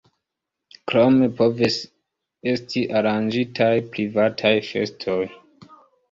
[0.91, 1.75] Krome povis
[2.53, 3.67] esti aranĝitaj
[3.97, 5.19] privataj festoj.